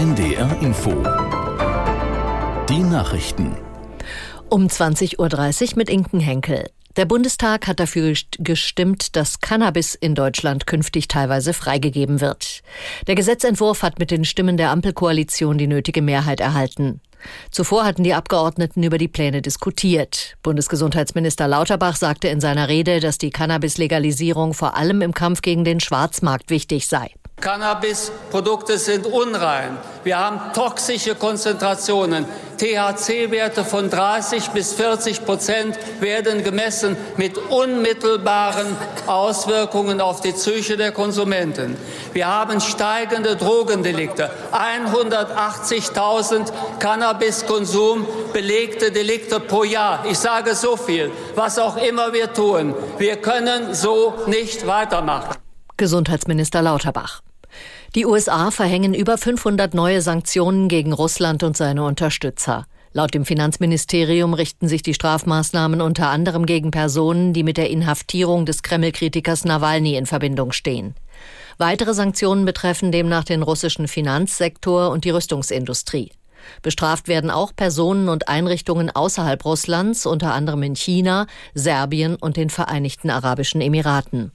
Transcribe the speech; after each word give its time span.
NDR 0.00 0.62
Info. 0.62 0.92
Die 2.70 2.78
Nachrichten. 2.78 3.54
Um 4.48 4.66
20.30 4.66 5.18
Uhr 5.18 5.76
mit 5.76 5.90
Inken 5.90 6.20
Henkel. 6.20 6.70
Der 6.96 7.04
Bundestag 7.04 7.66
hat 7.66 7.80
dafür 7.80 8.14
gestimmt, 8.38 9.14
dass 9.14 9.42
Cannabis 9.42 9.94
in 9.94 10.14
Deutschland 10.14 10.66
künftig 10.66 11.06
teilweise 11.08 11.52
freigegeben 11.52 12.22
wird. 12.22 12.62
Der 13.08 13.14
Gesetzentwurf 13.14 13.82
hat 13.82 13.98
mit 13.98 14.10
den 14.10 14.24
Stimmen 14.24 14.56
der 14.56 14.70
Ampelkoalition 14.70 15.58
die 15.58 15.66
nötige 15.66 16.00
Mehrheit 16.00 16.40
erhalten. 16.40 17.02
Zuvor 17.50 17.84
hatten 17.84 18.02
die 18.02 18.14
Abgeordneten 18.14 18.82
über 18.82 18.96
die 18.96 19.06
Pläne 19.06 19.42
diskutiert. 19.42 20.38
Bundesgesundheitsminister 20.42 21.46
Lauterbach 21.46 21.96
sagte 21.96 22.28
in 22.28 22.40
seiner 22.40 22.70
Rede, 22.70 23.00
dass 23.00 23.18
die 23.18 23.28
Cannabis-Legalisierung 23.28 24.54
vor 24.54 24.78
allem 24.78 25.02
im 25.02 25.12
Kampf 25.12 25.42
gegen 25.42 25.64
den 25.64 25.78
Schwarzmarkt 25.78 26.48
wichtig 26.48 26.86
sei. 26.86 27.10
Cannabis-Produkte 27.40 28.78
sind 28.78 29.06
unrein. 29.06 29.78
Wir 30.04 30.18
haben 30.18 30.40
toxische 30.54 31.14
Konzentrationen. 31.14 32.26
THC-Werte 32.58 33.64
von 33.64 33.88
30 33.88 34.50
bis 34.50 34.74
40 34.74 35.24
Prozent 35.24 35.78
werden 36.00 36.44
gemessen 36.44 36.96
mit 37.16 37.38
unmittelbaren 37.38 38.76
Auswirkungen 39.06 40.00
auf 40.00 40.20
die 40.20 40.32
Psyche 40.32 40.76
der 40.76 40.92
Konsumenten. 40.92 41.76
Wir 42.12 42.26
haben 42.26 42.60
steigende 42.60 43.36
Drogendelikte. 43.36 44.30
180.000 44.52 46.52
Cannabiskonsum 46.78 48.06
belegte 48.32 48.92
Delikte 48.92 49.40
pro 49.40 49.64
Jahr. 49.64 50.04
Ich 50.06 50.18
sage 50.18 50.54
so 50.54 50.76
viel. 50.76 51.10
Was 51.34 51.58
auch 51.58 51.78
immer 51.78 52.12
wir 52.12 52.32
tun, 52.32 52.74
wir 52.98 53.16
können 53.16 53.74
so 53.74 54.14
nicht 54.26 54.66
weitermachen. 54.66 55.36
Gesundheitsminister 55.78 56.60
Lauterbach. 56.60 57.22
Die 57.96 58.06
USA 58.06 58.52
verhängen 58.52 58.94
über 58.94 59.18
500 59.18 59.74
neue 59.74 60.00
Sanktionen 60.00 60.68
gegen 60.68 60.92
Russland 60.92 61.42
und 61.42 61.56
seine 61.56 61.82
Unterstützer. 61.82 62.66
Laut 62.92 63.14
dem 63.14 63.24
Finanzministerium 63.24 64.32
richten 64.32 64.68
sich 64.68 64.82
die 64.82 64.94
Strafmaßnahmen 64.94 65.80
unter 65.80 66.08
anderem 66.08 66.46
gegen 66.46 66.70
Personen, 66.70 67.32
die 67.32 67.42
mit 67.42 67.56
der 67.56 67.68
Inhaftierung 67.68 68.46
des 68.46 68.62
Kreml-Kritikers 68.62 69.44
Nawalny 69.44 69.96
in 69.96 70.06
Verbindung 70.06 70.52
stehen. 70.52 70.94
Weitere 71.58 71.92
Sanktionen 71.92 72.44
betreffen 72.44 72.92
demnach 72.92 73.24
den 73.24 73.42
russischen 73.42 73.88
Finanzsektor 73.88 74.90
und 74.90 75.04
die 75.04 75.10
Rüstungsindustrie. 75.10 76.12
Bestraft 76.62 77.08
werden 77.08 77.28
auch 77.28 77.56
Personen 77.56 78.08
und 78.08 78.28
Einrichtungen 78.28 78.90
außerhalb 78.90 79.44
Russlands, 79.44 80.06
unter 80.06 80.32
anderem 80.32 80.62
in 80.62 80.76
China, 80.76 81.26
Serbien 81.54 82.14
und 82.14 82.36
den 82.36 82.50
Vereinigten 82.50 83.10
Arabischen 83.10 83.60
Emiraten. 83.60 84.30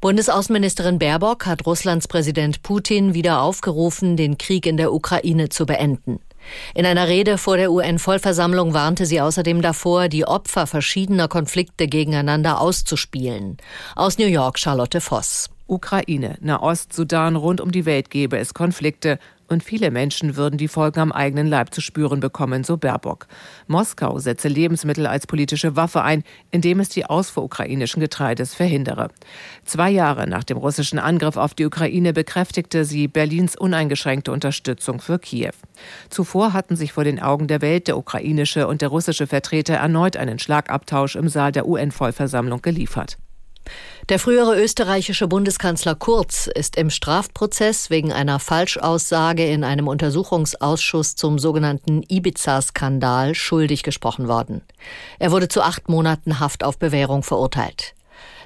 Bundesaußenministerin 0.00 0.98
Baerbock 0.98 1.46
hat 1.46 1.66
Russlands 1.66 2.06
Präsident 2.06 2.62
Putin 2.62 3.14
wieder 3.14 3.40
aufgerufen, 3.40 4.16
den 4.16 4.36
Krieg 4.36 4.66
in 4.66 4.76
der 4.76 4.92
Ukraine 4.92 5.48
zu 5.48 5.64
beenden. 5.64 6.20
In 6.74 6.86
einer 6.86 7.08
Rede 7.08 7.38
vor 7.38 7.56
der 7.56 7.72
UN-Vollversammlung 7.72 8.74
warnte 8.74 9.06
sie 9.06 9.20
außerdem 9.20 9.62
davor, 9.62 10.08
die 10.08 10.26
Opfer 10.26 10.66
verschiedener 10.66 11.28
Konflikte 11.28 11.88
gegeneinander 11.88 12.60
auszuspielen. 12.60 13.56
Aus 13.96 14.18
New 14.18 14.26
York 14.26 14.58
Charlotte 14.58 15.00
Voss. 15.00 15.50
Ukraine, 15.68 16.36
Nahost, 16.40 16.92
Sudan, 16.92 17.34
rund 17.34 17.60
um 17.60 17.72
die 17.72 17.86
Welt 17.86 18.10
gebe 18.10 18.38
es 18.38 18.54
Konflikte 18.54 19.18
und 19.48 19.62
viele 19.62 19.90
Menschen 19.90 20.36
würden 20.36 20.58
die 20.58 20.68
Folgen 20.68 21.00
am 21.00 21.12
eigenen 21.12 21.46
Leib 21.46 21.72
zu 21.72 21.80
spüren 21.80 22.20
bekommen, 22.20 22.64
so 22.64 22.76
Baerbock. 22.76 23.26
Moskau 23.66 24.18
setze 24.18 24.48
Lebensmittel 24.48 25.06
als 25.06 25.26
politische 25.26 25.76
Waffe 25.76 26.02
ein, 26.02 26.24
indem 26.50 26.80
es 26.80 26.88
die 26.88 27.04
Ausfuhr 27.04 27.44
ukrainischen 27.44 28.00
Getreides 28.00 28.54
verhindere. 28.54 29.08
Zwei 29.64 29.90
Jahre 29.90 30.26
nach 30.26 30.44
dem 30.44 30.56
russischen 30.56 30.98
Angriff 30.98 31.36
auf 31.36 31.54
die 31.54 31.64
Ukraine 31.64 32.12
bekräftigte 32.12 32.84
sie 32.84 33.08
Berlins 33.08 33.56
uneingeschränkte 33.56 34.32
Unterstützung 34.32 35.00
für 35.00 35.18
Kiew. 35.18 35.52
Zuvor 36.10 36.52
hatten 36.52 36.76
sich 36.76 36.92
vor 36.92 37.04
den 37.04 37.20
Augen 37.20 37.46
der 37.46 37.62
Welt 37.62 37.88
der 37.88 37.98
ukrainische 37.98 38.66
und 38.66 38.82
der 38.82 38.88
russische 38.88 39.26
Vertreter 39.26 39.74
erneut 39.74 40.16
einen 40.16 40.38
Schlagabtausch 40.38 41.16
im 41.16 41.28
Saal 41.28 41.52
der 41.52 41.66
UN-Vollversammlung 41.66 42.62
geliefert. 42.62 43.18
Der 44.08 44.20
frühere 44.20 44.60
österreichische 44.62 45.26
Bundeskanzler 45.26 45.96
Kurz 45.96 46.46
ist 46.46 46.76
im 46.76 46.90
Strafprozess 46.90 47.90
wegen 47.90 48.12
einer 48.12 48.38
Falschaussage 48.38 49.44
in 49.44 49.64
einem 49.64 49.88
Untersuchungsausschuss 49.88 51.16
zum 51.16 51.40
sogenannten 51.40 52.04
Ibiza-Skandal 52.08 53.34
schuldig 53.34 53.82
gesprochen 53.82 54.28
worden. 54.28 54.62
Er 55.18 55.32
wurde 55.32 55.48
zu 55.48 55.62
acht 55.62 55.88
Monaten 55.88 56.38
Haft 56.38 56.62
auf 56.62 56.78
Bewährung 56.78 57.24
verurteilt. 57.24 57.94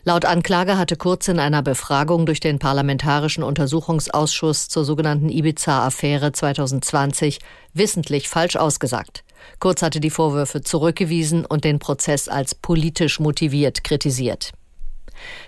Laut 0.05 0.25
Anklage 0.25 0.79
hatte 0.79 0.97
Kurz 0.97 1.29
in 1.29 1.39
einer 1.39 1.63
Befragung 1.63 2.25
durch 2.25 2.41
den 2.41 2.59
Parlamentarischen 2.59 3.43
Untersuchungsausschuss 3.43 4.69
zur 4.69 4.87
sogenannten 4.87 5.29
Ibiza-Affäre 5.29 6.33
2020 6.33 7.39
wissentlich 7.75 8.31
falsch 8.31 8.57
ausgesagt. 8.57 9.25
Kurz 9.59 9.83
hatte 9.83 10.01
die 10.01 10.11
Vorwürfe 10.11 10.63
zurückgewiesen 10.63 11.45
und 11.45 11.65
den 11.65 11.79
Prozess 11.79 12.29
als 12.29 12.55
politisch 12.55 13.21
motiviert 13.21 13.85
kritisiert. 13.85 14.53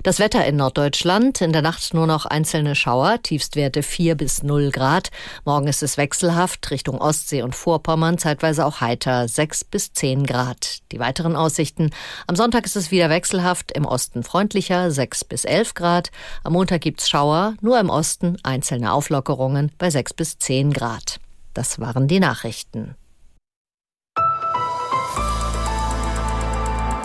Das 0.03 0.19
Wetter 0.19 0.45
in 0.47 0.57
Norddeutschland, 0.57 1.41
in 1.41 1.53
der 1.53 1.63
Nacht 1.63 1.95
nur 1.95 2.07
noch 2.07 2.27
einzelne 2.27 2.75
Schauer, 2.75 3.23
Tiefstwerte 3.23 3.83
4 3.83 4.15
bis 4.17 4.43
0 4.43 4.71
Grad. 4.71 5.11
Morgen 5.45 5.69
ist 5.69 5.83
es 5.83 5.97
wechselhaft, 5.97 6.71
Richtung 6.71 7.01
Ostsee 7.01 7.43
und 7.43 7.55
Vorpommern, 7.55 8.19
zeitweise 8.19 8.67
auch 8.67 8.81
heiter, 8.81 9.29
6 9.29 9.65
bis 9.65 9.93
10 9.93 10.27
Grad. 10.27 10.79
Die 10.93 10.99
weiteren 10.99 11.37
Aussichten. 11.37 11.91
Am 12.27 12.37
Sonntag 12.37 12.65
ist 12.65 12.77
es 12.77 12.91
wieder 12.91 13.11
wechselhaft, 13.11 13.73
im 13.73 13.85
Osten 13.85 14.23
freundlicher, 14.23 14.91
6 14.91 15.25
bis 15.25 15.45
11 15.45 15.75
Grad. 15.75 16.11
Am 16.45 16.53
Montag 16.53 16.81
gibt's 16.81 17.09
Schauer, 17.09 17.55
nur 17.61 17.79
im 17.79 17.91
Osten 17.91 18.37
einzelne 18.43 18.93
Auflockerungen 18.93 19.73
bei 19.79 19.91
6 19.91 20.15
bis 20.15 20.39
10 20.39 20.73
Grad. 20.73 21.21
Das 21.55 21.79
waren 21.79 22.09
die 22.09 22.21
Nachrichten. 22.21 22.97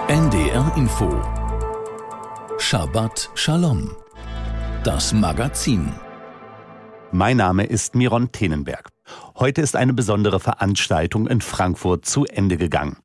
NDR 0.08 0.72
Info 0.78 1.37
Shabbat 2.70 3.30
Shalom. 3.34 3.96
Das 4.84 5.14
Magazin. 5.14 5.94
Mein 7.14 7.38
Name 7.38 7.64
ist 7.64 7.96
Miron 7.96 8.34
Tenenberg. 8.34 8.90
Heute 9.38 9.62
ist 9.62 9.78
eine 9.78 9.94
besondere 9.94 10.42
Veranstaltung 10.42 11.28
in 11.28 11.40
Frankfurt 11.40 12.06
zu 12.06 12.26
Ende 12.26 12.58
gegangen. 12.58 12.98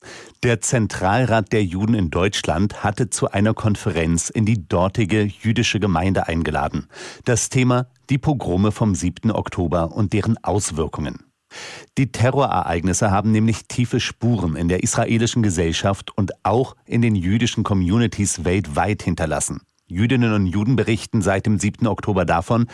Der 0.43 0.61
Zentralrat 0.61 1.53
der 1.53 1.63
Juden 1.63 1.95
in 1.95 2.11
Deutschland 2.11 2.83
hatte 2.83 3.09
zu 3.09 3.31
einer 3.31 3.55
Konferenz 3.55 4.31
in 4.31 4.47
die 4.47 4.67
dortige 4.67 5.23
jüdische 5.23 5.79
Gemeinde 5.79 6.27
eingeladen. 6.27 6.89
Das 7.25 7.49
Thema 7.49 7.87
die 8.11 8.19
Pogrome 8.19 8.73
vom 8.73 8.97
7. 8.97 9.31
Oktober 9.31 9.93
und 9.93 10.13
deren 10.13 10.43
Auswirkungen. 10.43 11.32
Die 11.99 12.13
Terrorereignisse 12.13 13.11
haben 13.11 13.33
nämlich 13.33 13.67
tiefe 13.69 14.01
Spuren 14.01 14.57
in 14.57 14.69
der 14.69 14.83
israelischen 14.83 15.43
Gesellschaft 15.43 16.17
und 16.17 16.33
auch 16.45 16.77
in 16.85 17.03
den 17.03 17.15
jüdischen 17.15 17.65
Communities 17.65 18.45
weltweit 18.45 19.03
hinterlassen. 19.03 19.61
Jüdinnen 19.87 20.33
und 20.33 20.47
Juden 20.47 20.77
berichten 20.77 21.21
seit 21.21 21.47
dem 21.47 21.59
7. 21.59 21.87
Oktober 21.87 22.25
davon, 22.25 22.67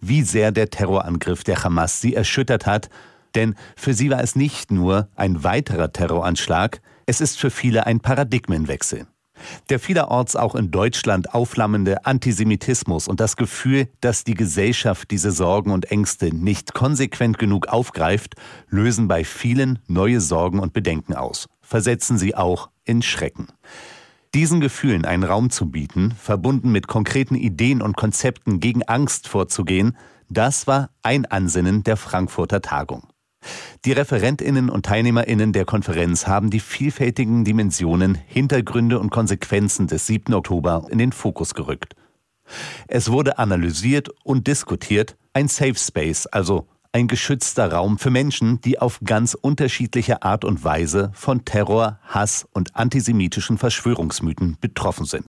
wie 0.00 0.22
sehr 0.22 0.52
der 0.52 0.68
Terrorangriff 0.68 1.42
der 1.42 1.64
Hamas 1.64 2.00
sie 2.00 2.14
erschüttert 2.14 2.66
hat, 2.66 2.90
denn 3.34 3.54
für 3.76 3.94
sie 3.94 4.10
war 4.10 4.22
es 4.22 4.36
nicht 4.36 4.70
nur 4.70 5.08
ein 5.14 5.42
weiterer 5.42 5.92
Terroranschlag, 5.92 6.80
es 7.06 7.20
ist 7.20 7.38
für 7.38 7.50
viele 7.50 7.86
ein 7.86 8.00
Paradigmenwechsel. 8.00 9.06
Der 9.68 9.78
vielerorts 9.78 10.36
auch 10.36 10.54
in 10.54 10.70
Deutschland 10.70 11.34
aufflammende 11.34 12.04
Antisemitismus 12.06 13.08
und 13.08 13.20
das 13.20 13.36
Gefühl, 13.36 13.88
dass 14.00 14.24
die 14.24 14.34
Gesellschaft 14.34 15.10
diese 15.10 15.30
Sorgen 15.30 15.70
und 15.70 15.90
Ängste 15.90 16.34
nicht 16.34 16.74
konsequent 16.74 17.38
genug 17.38 17.68
aufgreift, 17.68 18.34
lösen 18.68 19.08
bei 19.08 19.24
vielen 19.24 19.78
neue 19.86 20.20
Sorgen 20.20 20.60
und 20.60 20.72
Bedenken 20.72 21.14
aus, 21.14 21.48
versetzen 21.60 22.18
sie 22.18 22.34
auch 22.34 22.70
in 22.84 23.02
Schrecken. 23.02 23.48
Diesen 24.34 24.60
Gefühlen 24.60 25.04
einen 25.04 25.24
Raum 25.24 25.50
zu 25.50 25.70
bieten, 25.70 26.12
verbunden 26.12 26.70
mit 26.70 26.88
konkreten 26.88 27.36
Ideen 27.36 27.80
und 27.80 27.96
Konzepten 27.96 28.60
gegen 28.60 28.82
Angst 28.82 29.28
vorzugehen, 29.28 29.96
das 30.28 30.66
war 30.66 30.90
ein 31.02 31.24
Ansinnen 31.24 31.84
der 31.84 31.96
Frankfurter 31.96 32.60
Tagung. 32.60 33.08
Die 33.84 33.92
Referentinnen 33.92 34.70
und 34.70 34.86
Teilnehmerinnen 34.86 35.52
der 35.52 35.64
Konferenz 35.64 36.26
haben 36.26 36.50
die 36.50 36.60
vielfältigen 36.60 37.44
Dimensionen, 37.44 38.14
Hintergründe 38.14 38.98
und 38.98 39.10
Konsequenzen 39.10 39.86
des 39.86 40.06
7. 40.06 40.34
Oktober 40.34 40.86
in 40.90 40.98
den 40.98 41.12
Fokus 41.12 41.54
gerückt. 41.54 41.94
Es 42.86 43.10
wurde 43.10 43.38
analysiert 43.38 44.08
und 44.24 44.46
diskutiert, 44.46 45.16
ein 45.32 45.48
Safe 45.48 45.74
Space, 45.74 46.26
also 46.26 46.66
ein 46.92 47.08
geschützter 47.08 47.72
Raum 47.72 47.98
für 47.98 48.10
Menschen, 48.10 48.60
die 48.62 48.78
auf 48.78 49.00
ganz 49.04 49.34
unterschiedliche 49.34 50.22
Art 50.22 50.44
und 50.44 50.64
Weise 50.64 51.10
von 51.12 51.44
Terror, 51.44 51.98
Hass 52.02 52.46
und 52.52 52.74
antisemitischen 52.74 53.58
Verschwörungsmythen 53.58 54.56
betroffen 54.60 55.04
sind. 55.04 55.26